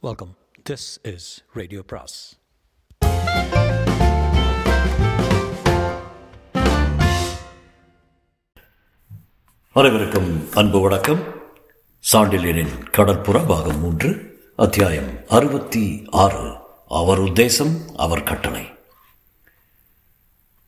[0.00, 0.36] Welcome
[0.70, 2.36] this is radio brass
[9.72, 11.22] அனைவருக்கும் அன்பு வணக்கம்.
[12.12, 16.56] சாண்டிலியனின் கடற்புற பாகம் மூன்று அத்தியாயம் அறுபத்தி ஆறு
[16.88, 18.70] அவர் உத்தேசம் அவர் கட்டளை.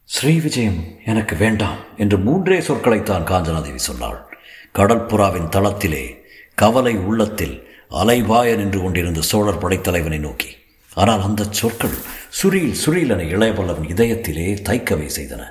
[0.04, 4.38] ஸ்ரீ விஜயம் எனக்கு வேண்டாம் என்று மூன்றே சொற்களைத்தான் காஞ்சனாதேவி சொன்னாள்.
[4.74, 6.18] கடற்புறாவின் தளத்திலே
[6.54, 10.56] கவலை உள்ளத்தில் அலைவாய நின்று கொண்டிருந்த சோழர் படைத்தலைவனை நோக்கி
[10.94, 11.96] ஆனால் அந்த சொற்கள்
[12.30, 15.42] சுரீல் சுரீலனை இளையபல்லவன் இதயத்திலே தைக்கவே செய்தன.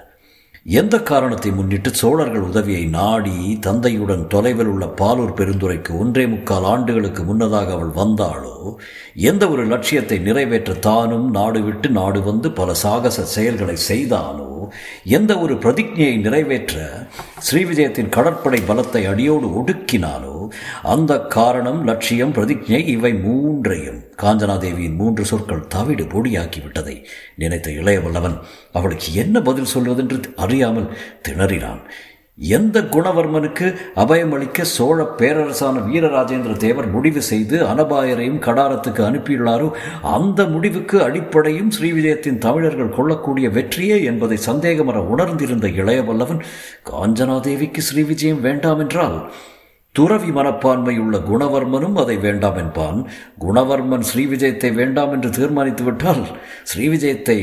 [0.66, 7.72] எந்த காரணத்தை முன்னிட்டு சோழர்கள் உதவியை நாடி தந்தையுடன் தொலைவில் உள்ள பாலூர் பெருந்துரைக்கு ஒன்றே முக்கால் ஆண்டுகளுக்கு முன்னதாக
[7.72, 8.78] அவள் வந்தாளோ
[9.14, 14.59] எந்த ஒரு லட்சியத்தை நிறைவேற்ற தானும் நாடு விட்டு நாடு வந்து பல சாகச செயல்களை செய்தானோ
[15.04, 17.08] எந்த ஒரு பிரதிஜையை நிறைவேற்ற
[17.52, 20.36] ஸ்ரீவிஜயத்தின் கடற்படை பலத்தை அடியோடு ஒடுக்கினாலோ
[20.84, 28.38] அந்த காரணம் லட்சியம் பிரதிஜை இவை மூன்றையும் காஞ்சனாதேவியின் மூன்று சொற்கள் தவிடு பொடியாக்கி விட்டதை நினைத்த இளையவல்லவன்
[28.72, 30.94] அவளுக்கு என்ன பதில் சொல்வதென்று அறியாமல்
[31.28, 31.84] திணறினான்.
[32.40, 39.68] எந்த குணவர்மனுக்கு அபயமளிக்க சோழ பேரரசான வீரராஜேந்திர தேவர் முடிவு செய்து அனபாயரையும் கடாரத்துக்கு அனுப்பியுள்ளாரோ
[40.12, 46.42] அந்த முடிவுக்கு அடிப்படையும் ஸ்ரீவிஜயத்தின் தமிழர்கள் கொள்ளக்கூடிய வெற்றியே என்பதை சந்தேகமர உணர்ந்திருந்த இளையவல்லவன்
[46.92, 49.18] காஞ்சனாதேவிக்கு ஸ்ரீவிஜயம் வேண்டாம் என்றால்
[49.96, 53.00] துறவி மனப்பான்மையுள்ள குணவர்மனும் அதை வேண்டாம் என்பான்
[53.40, 56.24] குணவர்மன் ஸ்ரீவிஜயத்தை வேண்டாம் என்று தீர்மானித்து விட்டால்
[56.64, 57.40] ஸ்ரீவிஜயத்தை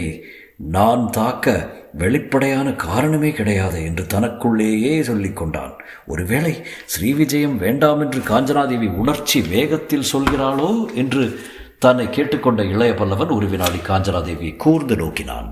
[0.60, 1.54] நான் தாக்க
[1.92, 5.74] வெளிப்படையான காரணமே கிடையாது என்று தனக்குள்ளேயே சொல்லிக் கொண்டான்.
[6.06, 6.52] ஒருவேளை
[6.86, 11.24] ஸ்ரீவிஜயம் வேண்டாம் என்று காஞ்சனாதேவி உணர்ச்சி வேகத்தில் சொல்கிறாளோ என்று
[11.78, 15.48] தன்னை கேட்டுக்கொண்ட இளைய பல்லவன் ஒரு வினாடி காஞ்சனாதேவியை கூர்ந்து நோக்கினான்.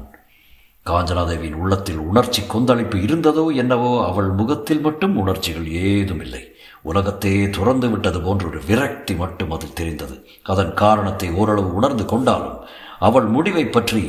[0.87, 6.43] காஞ்சனாதேவியின் உள்ளத்தில் உணர்ச்சி கொந்தளிப்பு இருந்ததோ என்னவோ அவள் முகத்தில் மட்டும் உணர்ச்சிகள் ஏதும் இல்லை
[6.83, 10.17] உலகத்தையே துறந்து விட்டது போன்ற ஒரு விரக்தி மட்டும் அதில் தெரிந்தது.
[10.43, 12.59] அதன் காரணத்தை ஓரளவு உணர்ந்து கொண்டாலும்
[12.99, 14.03] அவள் முடிவை பற்றி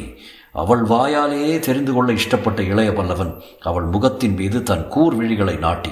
[0.56, 5.92] அவள் வாயாலேயே தெரிந்து கொள்ள இஷ்டப்பட்ட இளைய பல்லவன் அவள் முகத்தின் மீது தன் கூர் விழிகளை நாட்டி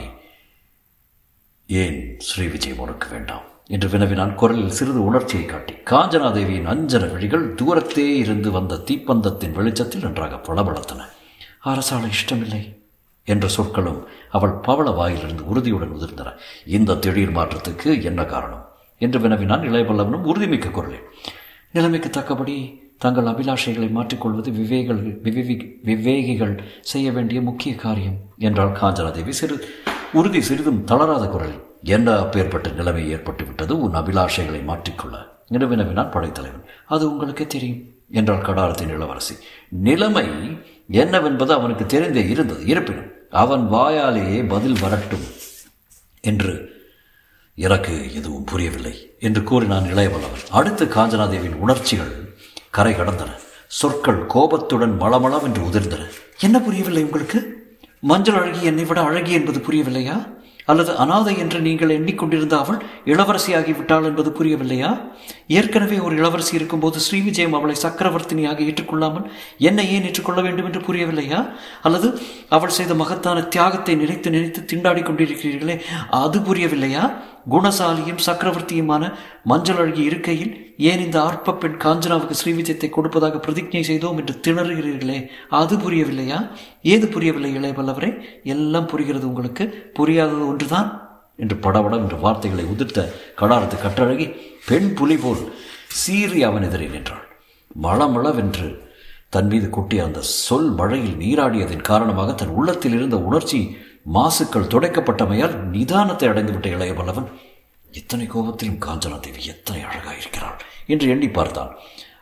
[1.67, 3.41] ஏன் ஸ்ரீ விஜய் உனக்கு வேண்டாம்?
[3.67, 4.35] என்று வினவினான்.
[4.35, 11.01] குரலில் சிறிது உணர்ச்சியை காட்டி காஞ்சனாதேவியின் அஞ்சன விழிகள் தூரத்தே இருந்து வந்த தீப்பந்தத்தின் வெளிச்சத்தில் நன்றாக பளபளத்தன
[11.65, 12.81] அரசால இஷ்டமில்லை
[13.25, 16.37] என்ற சொற்களும் அவள் பவள வாயிலிருந்து உறுதியுடன் உதிர்ந்தன.
[16.65, 18.71] இந்த திடீர் மாற்றத்துக்கு என்ன காரணம்?
[18.99, 21.09] என்று வினவினான் இளையபல்லவனும் உறுதிமிக்க குரலில்
[21.71, 25.55] நிலைமைக்கு தக்கபடி தங்கள் அபிலாஷைகளை மாற்றிக்கொள்வது விவேகள் விவேகி
[25.89, 29.29] விவேகிகள் செய்ய வேண்டிய முக்கிய காரியம் என்றாள் காஞ்சனாதேவி.
[29.29, 29.55] சிறு
[30.13, 35.15] உறுதி சிறிதும் தளராத குரலில் என்ன அப்பேற்பட்ட நிலைமை ஏற்பட்டு விட்டது உன் அபிலாஷைகளை மாற்றிக்கொள்ள.
[35.51, 37.81] நிலவினவினான் படைத்தலைவன் அது உங்களுக்கே தெரியும்
[38.11, 39.35] என்றாள் கடாரத்தின் இளவரசி.
[39.69, 40.25] நிலைமை
[40.87, 42.65] என்னவென்பது அவனுக்கு தெரிந்தே இருந்தது.
[42.65, 43.11] இருப்பினும்
[43.43, 45.25] அவன் வாயாலேயே பதில் வரட்டும்
[46.21, 46.53] என்று
[47.57, 50.45] எனக்கு எதுவும் புரியவில்லை என்று கூறினான் இளையவல்லவன்.
[50.49, 52.13] அடுத்து காஞ்சனாதேவியின் உணர்ச்சிகள்
[52.75, 53.31] கரை கடந்தன.
[53.67, 56.03] சொற்கள் கோபத்துடன் மளமளவென்று உதிர்ந்தன.
[56.39, 57.39] என்ன புரியவில்லை உங்களுக்கு?
[57.99, 60.15] மஞ்சள் அழகி என்னை விட அழகி என்பது புரியவில்லையா?
[60.65, 65.01] அல்லது அனாதை என்று நீங்கள் எண்ணிக்கொண்டிருந்த அவள் இளவரசியாகிவிட்டாள் என்பது புரியவில்லையா?
[65.47, 71.49] ஏற்கனவே ஒரு இளவரசி இருக்கும்போது ஸ்ரீவிஜயம் அவளை சக்கரவர்த்தினியாக ஏற்றுக்கொள்ளாமல் என்னை ஏன் ஏற்றுக்கொள்ள வேண்டும் என்று புரியவில்லையா?
[71.81, 77.21] அல்லது அவள் செய்த மகத்தான தியாகத்தை நினைத்து நினைத்து திண்டாடி கொண்டிருக்கிறீர்களே அது புரியவில்லையா?
[77.51, 84.39] குணசாலியும் சக்கரவர்த்தியுமான மஞ்சள் அழகி இருக்கையில் ஏன் இந்த ஆர்ப்ப பெண் காஞ்சனாவுக்கு ஸ்ரீவிஜயத்தை கொடுப்பதாக பிரதிஜை செய்தோம் என்று
[84.47, 85.27] திணறுகிறீர்களே?
[85.49, 86.47] அது புரியவில்லையா?
[86.83, 88.21] ஏது புரியவில்லை இளைய பல்லவரே?
[88.43, 89.91] எல்லாம் புரிகிறது உங்களுக்கு.
[89.93, 91.07] புரியாதது ஒன்றுதான்.
[91.35, 95.53] என்று படபடம் என்ற வார்த்தைகளை உதிர்த்த கடாரத்து கட்டழகி பெண் புலி போல்
[95.87, 97.27] சீறி அவன் எதிரே நின்றாள்.
[97.83, 98.81] மளமளவென்று
[99.29, 106.27] தன் மீது கொட்டிய அந்த சொல் மழையில் நீராடியதன் காரணமாக தன் உள்ளத்தில் இருந்த உணர்ச்சி மாசுக்கள் துடைக்கப்பட்டமையால் நிதானத்தை
[106.29, 107.31] அடைந்துவிட்ட இளைய பல்லவன்
[107.91, 111.77] எத்தனை கோபத்திலும் காஞ்சனா தேவி எத்தனை அழகாயிருக்கிறாள் என்று எண்ணி பார்த்தான்.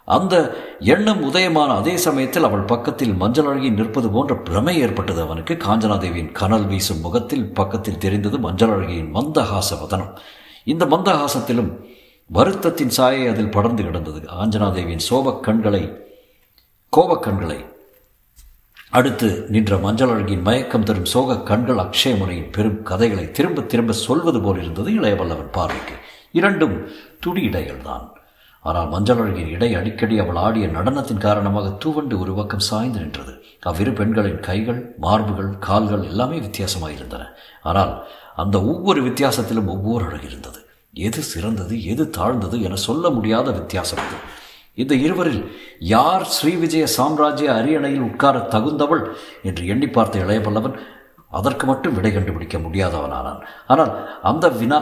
[0.05, 5.53] அந்த எண்ணம் உதயமான அதே சமயத்தில் அவள் பக்கத்தில் மஞ்சள் அழகி நிற்பது போன்ற பிரமை ஏற்பட்டது அவனுக்கு.
[5.53, 10.17] காஞ்சனாதேவியின் கனல் வீசும் முகத்தில் பக்கத்தில் தெரிந்தது மஞ்சள் அழகியின் மந்தஹாச வதனம்.
[10.63, 11.79] இந்த மந்தஹாசத்திலும்
[12.33, 14.19] வருத்தத்தின் சாயை அதில் படர்ந்து கிடந்தது.
[14.19, 15.91] காஞ்சனாதேவியின் சோபக் கண்களை
[16.97, 17.70] கோபக்கண்களை
[18.93, 24.59] அடுத்து நின்ற மஞ்சள் அழகியின் மயக்கம் தரும் சோக கண்கள் அக்ஷயமுனையின் பெரும் கதைகளை திரும்ப திரும்ப சொல்வது போல்
[24.61, 25.95] இருந்தது இளையவல்லவன் பார்வைக்கு.
[26.39, 26.75] இரண்டும்
[27.19, 28.03] துடி இடைகள் தான்
[28.65, 33.33] ஆனால் மஞ்சள் அழகியின் இடை அடிக்கடி அவள் ஆடிய நடனத்தின் காரணமாக தூவண்டு ஒரு பக்கம் சாய்ந்து நின்றது.
[33.69, 37.23] அவ்விரு பெண்களின் கைகள் மார்புகள் கால்கள் எல்லாமே வித்தியாசமாக இருந்தன
[37.71, 37.93] ஆனால்
[38.43, 40.59] அந்த ஒவ்வொரு வித்தியாசத்திலும் ஒவ்வொரு அழகு இருந்தது.
[40.93, 44.19] எது சிறந்தது எது தாழ்ந்தது என சொல்ல முடியாத வித்தியாசம் அது.
[44.81, 45.43] இந்த இருவரில்
[45.95, 49.03] யார் ஸ்ரீவிஜய சாம்ராஜ்ய அரியணையில் உட்கார தகுந்தவள்
[49.49, 50.79] என்று எண்ணி பார்த்த இளையபல்லவன்
[51.39, 53.41] அதற்கு மட்டும் விடை கண்டுபிடிக்க முடியாதவனானான்.
[53.67, 53.93] ஆனால்
[54.31, 54.79] அந்த வினா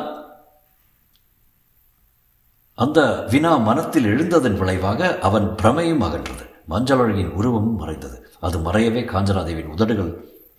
[2.77, 2.99] அந்த
[3.31, 6.43] வினா மனத்தில் எழுந்ததன் விளைவாக அவன் பிரமையும் அகன்றது.
[6.71, 8.17] மஞ்சள் உருவமும் மறைந்தது.
[8.47, 10.11] அது மறையவே காஞ்சனாதேவியின் உதடுகள்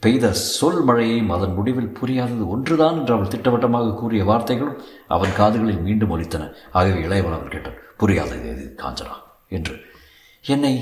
[0.04, 4.78] பெய்த சொல் மழையையும் அதன் முடிவில் புரியாதது ஒன்றுதான் என்று அவள் திட்டவட்டமாக கூறிய வார்த்தைகளும்
[5.16, 6.52] அவன் காதுகளில் மீண்டும் ஒலித்தன.
[6.78, 9.16] ஆகவே இளையவன் அவன் கேட்டான் புரியாதது காஞ்சனா?
[9.50, 9.80] என்று.
[10.46, 10.74] என்னை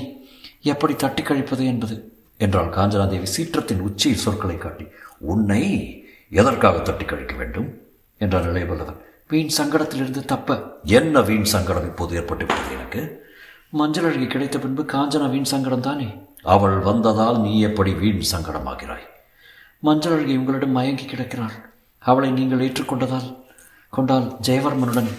[0.61, 2.13] எப்படி தட்டி கழிப்பது என்பது?
[2.37, 4.85] என்றால் காஞ்சனாதேவி சீற்றத்தின் உச்சி சொற்களை காட்டி.
[5.19, 5.63] உன்னை
[6.29, 7.81] எதற்காக தட்டி கழிக்க வேண்டும்?
[8.17, 8.97] என்றார் இளையவல்லவன்.
[9.27, 13.27] வீண் சங்கடத்திலிருந்து தப்ப என்ன வீண் சங்கடம் இப்போது ஏற்பட்டுவிட்டது எனக்கு?
[13.69, 16.07] மஞ்சள் அழகி கிடைத்த பின்பு காஞ்சனா வீண் சங்கடம் தானே?
[16.43, 19.07] அவள் வந்ததால் நீ எப்படி வீண் சங்கடமாகிறாய்?
[19.79, 21.51] மஞ்சள் அழகி உங்களிடம் மயங்கி கிடக்கிறாள்.
[21.99, 23.35] அவளை நீங்கள் ஏற்றுக்கொண்டதால்
[23.89, 25.09] கொண்டால் ஜெயவர்மனுடன்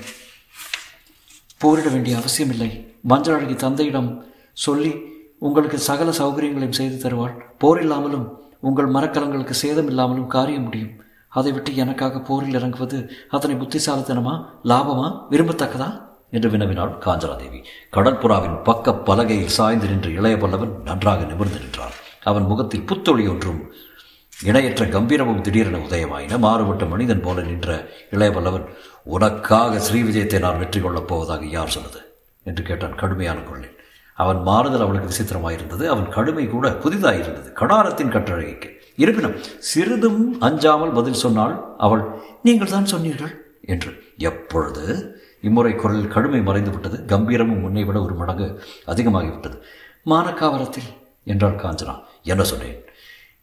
[1.59, 2.90] போரிட வேண்டிய அவசியமில்லை.
[3.01, 4.95] மஞ்சள் அழகி தந்தையிடம் சொல்லி
[5.39, 7.55] உங்களுக்கு சகல சௌகரியங்களையும் செய்து தருவாள்.
[7.59, 10.91] போர் இல்லாமலும் உங்கள் மரக்கலங்களுக்கு சேதம் இல்லாமலும் காரியம் முடியும்.
[11.29, 16.09] அதை விட்டு எனக்காக போரில் இறங்குவது அத்தனை புத்திசாலித்தனமா லாபமா விரும்பத்தக்கதா?
[16.31, 17.65] என்று வினவினாள் காஞ்சனாதேவி.
[17.93, 21.91] கடற்புறாவின் பக்க பலகையில் சாய்ந்து நின்று இளைய பல்லவன் நன்றாக நிமிர்ந்து நின்றான்.
[22.23, 23.73] அவன் முகத்தில் புத்தொளி ஒன்றும்
[24.45, 26.39] இணையற்ற கம்பீரமும் திடீரென உதயமாயின.
[26.39, 28.67] மாறுபட்ட மனிதன் போல நின்ற இளையவல்லவன்
[29.05, 32.10] உனக்காக ஸ்ரீ விஜயத்தை நான் வெற்றி கொள்ளப் போவதாக யார் சொன்னது?
[32.43, 33.79] என்று கேட்டான் கடுமையான குரலில்.
[34.15, 35.85] அவன் மாறுதல் அவளுக்கு விசித்திரமாயிருந்தது.
[35.87, 37.49] அவன் கடுமை கூட புதிதாயிருந்தது.
[37.53, 38.69] கடாரத்தின் கட்டழகைக்கு.
[38.97, 42.05] இருப்பினும் சிறிதும் அஞ்சாமல் பதில் சொன்னாள் அவள்
[42.43, 43.61] நீங்கள் தான் சொன்னீர்கள்?
[43.63, 44.03] என்று.
[44.17, 44.85] எப்பொழுது?
[45.41, 47.05] இம்முறை குரலில் கடுமை மறைந்து விட்டது.
[47.07, 49.57] கம்பீரமும் முன்னை விட ஒரு மடங்கு அதிகமாகிவிட்டது
[50.07, 50.91] மானக்காவரத்தில்
[51.25, 51.95] என்றாள் காஞ்சனா.
[52.23, 52.85] என்ன சொன்னேன்?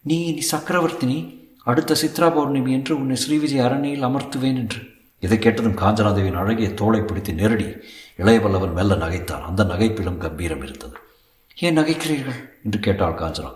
[0.02, 1.18] நீ சக்கரவர்த்தினி
[1.64, 4.80] அடுத்த சித்ரா பௌர்ணமி என்று உன்னை ஸ்ரீவிஜய் அரண்மையில் அமர்த்துவேன் என்று.
[5.20, 7.80] இதை கேட்டதும் காஞ்சனாதேவியின் அழகிய தோளை பிடித்து நெருடி
[8.18, 9.42] இளையவல்லவன் மெல்ல நகைத்தான்.
[9.42, 10.98] அந்த நகைப்பிலும் கம்பீரம் இருந்தது.
[11.56, 12.50] ஏன் நகைக்கிறீர்கள்?
[12.64, 13.54] என்று கேட்டாள் காஞ்சனா.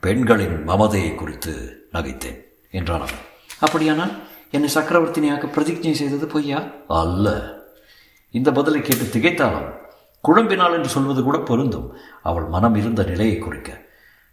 [0.00, 2.40] பெண்களின் மமதையை குறித்து நகைத்தேன்
[2.70, 3.14] என்றான் அவன்.
[3.60, 4.12] அப்படியானால்
[4.50, 6.62] என்னை சக்கரவர்த்தினியாக பிரதிஜை செய்தது பொய்யா?
[6.88, 7.54] அல்ல.
[8.30, 9.72] இந்த பதிலை கேட்டு திகைத்தாலும்
[10.28, 11.96] குழம்பினாள் என்று சொல்வது கூட பொருந்தும்.
[12.22, 13.82] அவள் மனம் இருந்த நிலையை குறிக்க.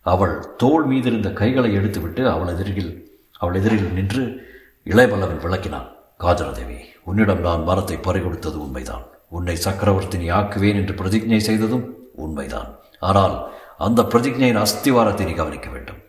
[0.01, 4.49] அவள் தோள் மீது இருந்த கைகளை எடுத்துவிட்டு அவள் எதிரில் அவள் எதிரில் நின்று
[4.85, 5.87] இளையவல்லவன் விளக்கினான்.
[6.23, 6.77] காஜலதேவி
[7.09, 9.05] உன்னிடம் நான் மரத்தை பறிகொடுத்தது உண்மைதான்.
[9.37, 11.85] உன்னை சக்கரவர்த்தினி ஆக்குவேன் என்று பிரதிஜை செய்ததும்
[12.25, 12.69] உண்மைதான்.
[13.09, 13.35] ஆனால்
[13.77, 15.99] அந்த பிரதிஜையின் அஸ்திவாரத்தை நீ கவனிக்க வேண்டும்.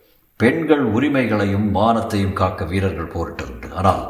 [0.41, 3.69] பெண்கள் உரிமைகளையும் மானத்தையும் காக்க வீரர்கள் போரிட்டதுண்டு.
[3.81, 4.03] ஆனால்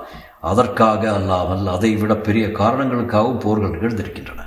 [0.51, 4.41] அதற்காக அல்லாமல் அதை விட பெரிய காரணங்களுக்காகவும் போர்கள் நிகழ்ந்திருக்கின்றன.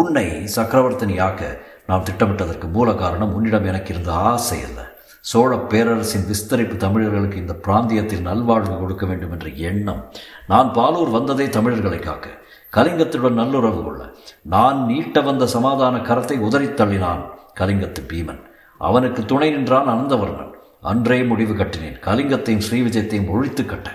[0.00, 0.26] உன்னை
[0.56, 1.42] சக்கரவர்த்தினியாக்க
[1.90, 4.80] நாம் திட்டமிட்டதற்கு மூல காரணம் உன்னிடம் எனக்கு இருந்த ஆசை அல்ல.
[5.20, 10.12] சோழ பேரரசின் விஸ்தரிப்பு தமிழர்களுக்கு இந்த பிராந்தியத்தில் நல்வாழ்வு கொடுக்க வேண்டும் என்ற எண்ணம்.
[10.48, 12.28] நான் பாலூர் வந்ததே தமிழர்களை காக்க.
[12.76, 14.14] கலிங்கத்துடன் நல்லுறவு கொள்ள.
[14.42, 17.24] நான் நீட்ட வந்த சமாதான கரத்தை உதறித் தள்ளினான்
[17.60, 18.42] கலிங்கத்து பீமன்.
[18.78, 20.52] அவனுக்கு துணை நின்றான் அனந்தவர்மன்.
[20.82, 22.00] அன்றே முடிவு கட்டினேன்.
[22.00, 23.90] கலிங்கத்தையும் ஸ்ரீவிஜயத்தையும் ஒழித்து கட்ட.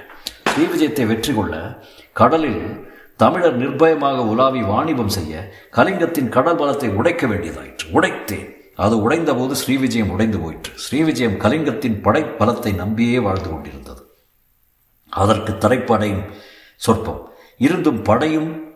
[0.49, 1.83] ஸ்ரீவிஜயத்தை வெற்றி கொள்ள
[2.13, 7.91] கடலில் தமிழர் நிர்பயமாக உலாவி வாணிபம் செய்ய கலிங்கத்தின் கடல் பலத்தை உடைக்க வேண்டியதாயிற்று.
[7.93, 8.52] உடைத்தேன்.
[8.75, 10.71] அது உடைந்தபோது ஸ்ரீவிஜயம் உடைந்து போயிற்று.
[10.73, 14.15] ஸ்ரீவிஜயம் கலிங்கத்தின் படை பலத்தை நம்பியே வாழ்ந்து கொண்டிருந்தது.
[15.09, 16.31] அதற்கு தரைப்படையும்
[16.75, 18.75] சொற்பம் இருந்தும் படையும்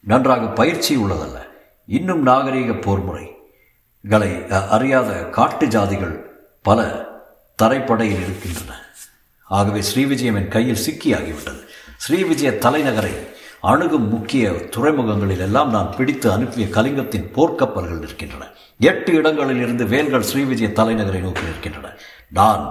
[0.00, 1.38] நன்றாக பயிற்சி உள்ளதல்ல.
[1.86, 6.24] இன்னும் நாகரீக போர்முறைகளை அறியாத காட்டு ஜாதிகள்
[6.62, 7.08] பல
[7.62, 8.82] தரைப்படையில் இருக்கின்றன.
[9.44, 11.62] ஆகவே ஸ்ரீவிஜயம் என் கையில் சிக்கியாகிவிட்டது.
[12.08, 13.14] ஸ்ரீவிஜய தலைநகரை
[13.70, 18.48] அணுகும் முக்கிய துறைமுகங்களில் எல்லாம் நான் பிடித்து அனுப்பிய கலிங்கத்தின் போர்க்கப்பல்கள் இருக்கின்றன
[18.80, 21.90] எட்டு இடங்களில் இருந்து வேல்கள் ஸ்ரீவிஜய தலைநகரை நோக்கி நிற்கின்றன.
[22.38, 22.62] நான்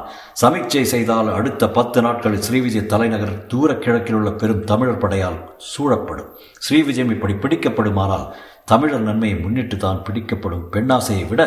[0.41, 5.39] சமீட்சை செய்தால் அடுத்த பத்து நாட்களில் ஸ்ரீவிஜய தலைநகர் தூர கிழக்கில் உள்ள பெரும் தமிழர் படையால்
[5.71, 6.29] சூழப்படும்.
[6.65, 8.27] ஸ்ரீவிஜயம் இப்படி பிடிக்கப்படுமானால்
[8.71, 11.41] தமிழர் நன்மையை முன்னிட்டு தான் பிடிக்கப்படும் பெண்ணாசையை விட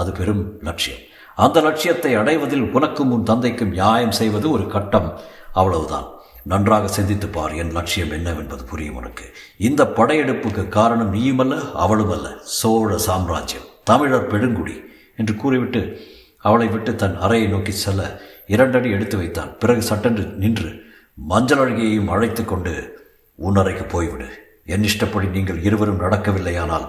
[0.00, 1.02] அது பெரும் லட்சியம்.
[1.44, 5.10] அந்த லட்சியத்தை அடைவதில் உனக்கும் உன் தந்தைக்கும் நியாயம் செய்வது ஒரு கட்டம்.
[5.52, 6.08] அவ்வளவுதான்.
[6.50, 7.54] நன்றாக சிந்தித்துப்பார்.
[7.62, 9.24] என் லட்சியம் என்னவென்பது புரியும் உனக்கு.
[9.68, 12.28] இந்த படையெடுப்புக்கு காரணம் நீயுமல்ல அவளுமல்ல.
[12.58, 13.68] சோழ சாம்ராஜ்யம்.
[13.90, 14.76] தமிழர் பெருங்குடி
[15.20, 15.82] என்று கூறிவிட்டு
[16.48, 18.02] அவளை விட்டு தன் அறையை நோக்கி செல்ல
[18.54, 19.50] இரண்டடி எடுத்து வைத்தான்.
[19.62, 20.68] பிறகு சட்டென்று நின்று
[21.30, 22.74] மஞ்சள் அழகியையும் அழைத்து கொண்டு
[23.46, 24.28] உன் அறைக்கு போய்விடு.
[24.74, 26.86] என் இஷ்டப்படி நீங்கள் இருவரும் நடக்கவில்லையானால்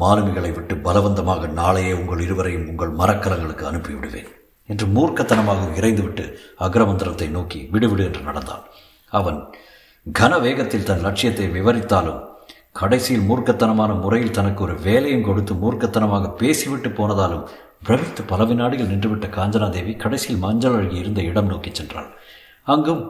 [0.00, 4.30] மாலுமிகளை விட்டு பலவந்தமாக நாளையே உங்கள் இருவரையும் உங்கள் மரக்கலங்களுக்கு அனுப்பிவிடுவேன்.
[4.68, 6.24] என்று மூர்க்கத்தனமாக இறைந்துவிட்டு
[6.66, 8.64] அக்ரமந்திரத்தை நோக்கி விடுவிடு என்று நடந்தான்.
[9.10, 9.38] அவன்
[10.18, 12.20] கன வேகத்தில் தன் லட்சியத்தை விவரித்தாலும்
[12.72, 17.46] கடைசியில் மூர்க்கத்தனமான முறையில் தனக்கு ஒரு வேலையும் கொடுத்து மூர்க்கத்தனமாக பேசிவிட்டு போனதாலும்
[17.82, 22.08] பிரமித்து பல வினாடிகள் நின்றுவிட்ட காஞ்சனாதேவி கடைசியில் மஞ்சள் அழகி இருந்த இடம் நோக்கி சென்றாள்.
[22.62, 23.02] அங்கும்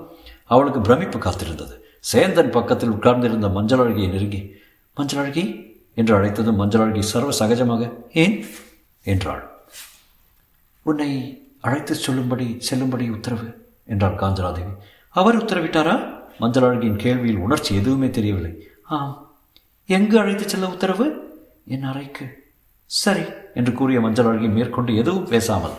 [0.46, 1.74] அவளுக்கு பிரமிப்பு காத்திருந்தது.
[2.12, 4.54] சேந்தன் பக்கத்தில் உட்கார்ந்திருந்த மஞ்சள் அழகியை நெருங்கி
[4.94, 5.44] மஞ்சள் அழகி?
[5.94, 8.46] என்று அழைத்ததும் மஞ்சள் அழகி சர்வ சகஜமாக ஏன்?
[9.02, 9.42] என்றாள்.
[10.82, 11.10] உன்னை
[11.60, 13.48] அழைத்து சொல்லும்படி செல்லும்படி உத்தரவு
[13.86, 14.72] என்றாள் காஞ்சனாதேவி.
[15.10, 16.18] அவர் உத்தரவிட்டாரா?
[16.38, 18.68] மஞ்சள் அழகியின் கேள்வியில் உணர்ச்சி எதுவுமே தெரியவில்லை.
[18.82, 19.34] ஆம்.
[19.86, 21.34] எங்கு அழைத்துச் செல்ல உத்தரவு?
[21.66, 22.44] என் அறைக்கு.
[22.84, 23.20] சரி.
[23.54, 25.70] என்று கூறிய மஞ்சள் அழகி மேற்கொண்டு எதுவும் பேசாமல்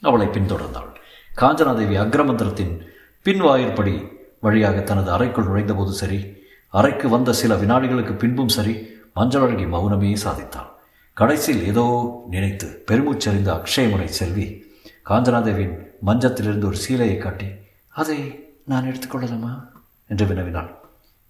[0.00, 0.94] அவளை பின்தொடர்ந்தாள்.
[1.36, 2.80] காஞ்சனாதேவி அக்ரமந்திரத்தின்
[3.24, 4.08] பின்வாயிற்படி
[4.40, 6.36] வழியாக தனது அறைக்குள் நுழைந்தபோது சரி
[6.68, 10.68] அறைக்கு வந்த சில வினாடிகளுக்கு பின்பும் சரி மஞ்சள் அழகி மௌனமே சாதித்தாள்.
[11.12, 11.84] கடைசியில் ஏதோ
[12.30, 14.64] நினைத்து பெருமூச்சறிந்த அக்ஷயமுனை செல்வி
[15.10, 17.46] காஞ்சனாதேவியின் மஞ்சத்திலிருந்து ஒரு சீலையை காட்டி
[17.88, 19.68] அதை நான் எடுத்துக்கொள்ளலாமா?
[20.08, 20.74] என்று வினவினாள்.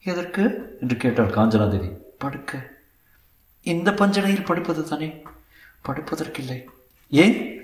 [0.03, 0.43] எதற்கு?
[0.81, 1.97] என்று கேட்டாள் காஞ்சனாதேவி.
[2.19, 2.71] படுக்க.
[3.63, 5.23] இந்த பஞ்சனையில் படிப்பது தானே
[5.89, 6.65] படிப்பதற்கில்லை.
[7.11, 7.61] ஏன்?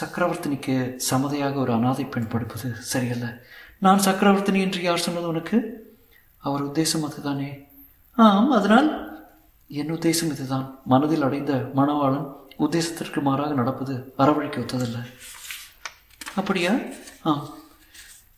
[0.00, 3.42] சக்கரவர்த்தினிக்கு சமதையாக ஒரு அனாதை பெண் படிப்பது சரியல்ல.
[3.78, 5.86] நான் சக்கரவர்த்தினி என்று யார் சொன்னது உனக்கு?
[6.38, 7.68] அவர் உத்தேசம் அதுதானே?
[8.16, 9.16] ஆம் அதனால்
[9.68, 10.80] என் உத்தேசம் இதுதான்.
[10.84, 15.06] மனதில் அடைந்த மணவாளன் உத்தேசத்திற்கு மாறாக நடப்பது அறவழிக்கு ஒத்ததல்ல.
[16.34, 16.74] அப்படியா?
[17.22, 17.60] ஆம்.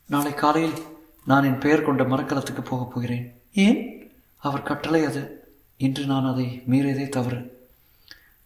[0.06, 0.78] நாளை காலையில்
[1.24, 3.34] நான் என் பெயர் கொண்ட மரக்கலத்துக்கு போகப் போகிறேன்.
[3.54, 4.10] ஏன்?
[4.36, 5.48] அவர் கட்டளை அது.
[5.76, 7.68] இன்று நான் அதை மீறியதே தவறு.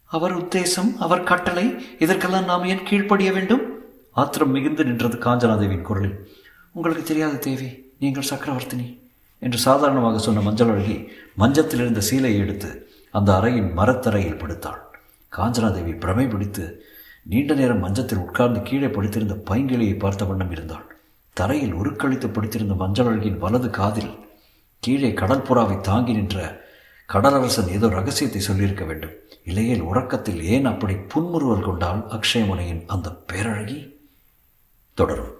[0.05, 3.79] அவர் உத்தேசம் அவர் கட்டளை இதற்கெல்லாம் நாம் ஏன் கீழ்ப்படிய வேண்டும்?
[4.11, 6.31] ஆத்திரம் மிகுந்து நின்றது காஞ்சனாதேவியின் குரலில்.
[6.71, 8.97] உங்களுக்கு தெரியாது தேவி நீங்கள் சக்கரவர்த்தினி
[9.39, 14.79] என்று சாதாரணமாக சொன்ன மஞ்சள் அழகி மஞ்சத்தில் இருந்த சீலையை எடுத்து அந்த அறையின் மரத்தரையில் படுத்தாள்.
[15.37, 16.85] காஞ்சனாதேவி பிரமை பிடித்து
[17.23, 20.97] நீண்ட நேரம் மஞ்சத்தில் உட்கார்ந்து கீழே படுத்திருந்த பைங்கிளியை பார்த்த வண்ணம் இருந்தாள்.
[21.39, 24.11] தரையில் உருக்களித்து படுத்திருந்த மஞ்சள் அழகின் வலது காதில்
[24.79, 26.37] கீழே கடற்புறாவை தாங்கி நின்ற
[27.13, 29.15] கடலரசன் ஏதோ ரகசியத்தை சொல்லியிருக்க வேண்டும்.
[29.43, 33.79] இல்லையேல் உறக்கத்தில் ஏன் அப்படி புன்முறுவல் கொண்டால் அக்ஷயமுனையின் அந்த பேரழகி?
[34.93, 35.33] தொடரும்.